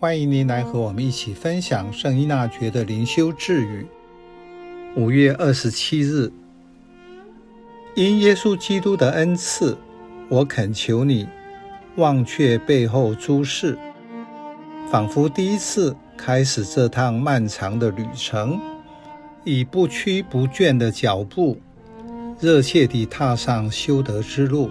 [0.00, 3.86] 欢迎您来和我们一起分享圣依纳爵的灵修智语。
[4.96, 6.32] 五月二十七日，
[7.94, 9.76] 因耶稣基督的恩赐，
[10.30, 11.28] 我恳求你，
[11.96, 13.78] 忘却背后诸事，
[14.90, 18.58] 仿佛第一次开始这趟漫长的旅程，
[19.44, 21.60] 以不屈不倦的脚步，
[22.40, 24.70] 热切地踏上修德之路。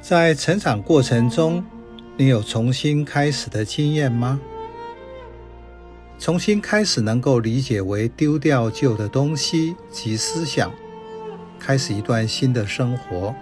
[0.00, 1.64] 在成长过程中，
[2.16, 4.40] 你有重新开始的经验吗？
[6.16, 10.70] 重新开始能够理解为丢掉旧的东西及思想，
[11.58, 13.34] 开始一段新的生活。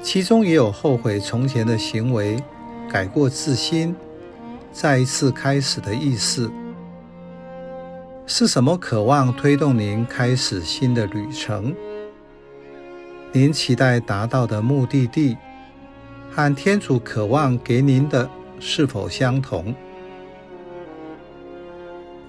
[0.00, 2.42] 其中也有后悔从前的行为，
[2.90, 3.94] 改过自新，
[4.72, 6.50] 再一次开始的意思。
[8.26, 11.74] 是什么渴望推动您开始新的旅程？
[13.30, 15.36] 您期待达到的目的地，
[16.36, 18.28] 和天主渴望给您的
[18.60, 19.74] 是否相同？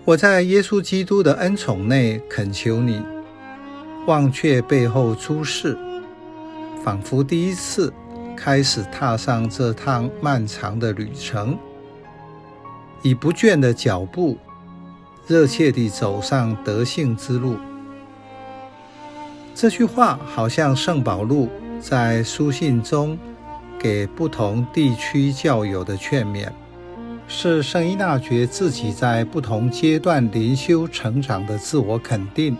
[0.05, 3.03] 我在耶稣基督的恩宠内恳求你，
[4.05, 5.77] 忘却背后诸事，
[6.81, 7.93] 仿佛第一次
[8.33, 11.59] 开始踏上这趟漫长的旅程，
[13.01, 14.37] 以不倦的脚步，
[15.27, 17.57] 热切地走上德性之路。
[19.53, 21.49] 这句话好像圣保禄
[21.81, 23.19] 在书信中。
[23.87, 26.49] 给不同地区教友的劝勉，
[27.25, 32.57] 是圣依纳爵自己在不同阶段灵修成长的自我肯定，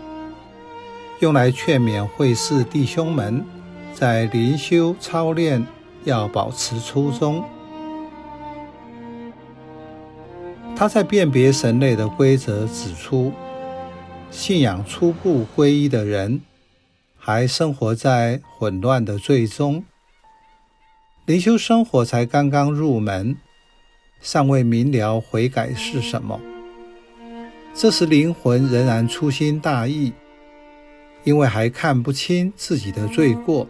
[1.20, 3.44] 用来劝勉会士弟兄们
[3.92, 5.66] 在灵修操练
[6.04, 7.44] 要保持初衷。
[10.74, 13.30] 他在辨别神类的规则指出，
[14.30, 16.40] 信仰初步皈依的人，
[17.18, 19.84] 还生活在混乱的罪中。
[21.28, 23.36] 灵修生活才刚刚入门，
[24.18, 26.40] 尚未明了悔改是什么。
[27.74, 30.14] 这时灵魂仍然粗心大意，
[31.24, 33.68] 因为还看不清自己的罪过，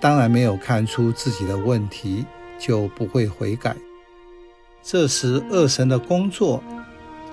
[0.00, 2.24] 当然没有看出自己的问题，
[2.58, 3.76] 就不会悔改。
[4.82, 6.64] 这时恶神的工作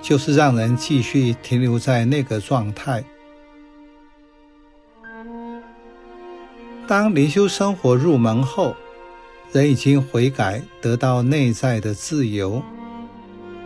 [0.02, 3.02] 就是让人继续停留在那个状态。
[6.86, 8.76] 当灵修生活入门后，
[9.52, 12.62] 人已经悔改，得到内在的自由，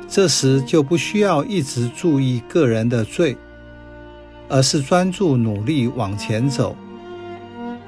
[0.09, 3.37] 这时就不需要一直注意个人的罪，
[4.49, 6.77] 而是专注努力往前走，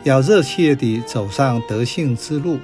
[0.02, 2.58] 要热切地走上德性之路。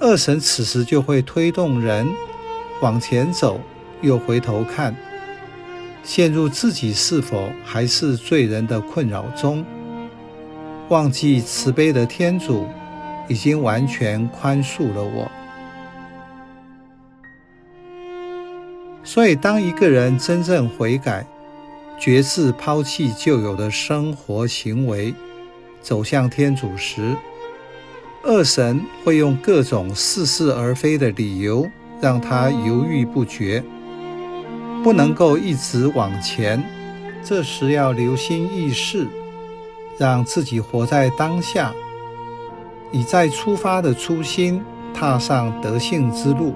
[0.00, 2.06] 二神此时就会推动人
[2.82, 3.58] 往前走，
[4.02, 4.94] 又回头看，
[6.04, 9.64] 陷入自己是否还是罪人的困扰中，
[10.90, 12.66] 忘记慈悲的天主。
[13.28, 15.30] 已经完全宽恕了我。
[19.04, 21.26] 所以，当一个人真正悔改，
[21.98, 25.14] 决志抛弃旧有的生活行为，
[25.80, 27.16] 走向天主时，
[28.24, 31.68] 恶神会用各种似是而非的理由
[32.00, 33.64] 让他犹豫不决，
[34.84, 36.62] 不能够一直往前。
[37.24, 39.06] 这时要留心意识，
[39.98, 41.74] 让自己活在当下。
[42.92, 44.62] 已在出发的初心，
[44.94, 46.54] 踏上德性之路。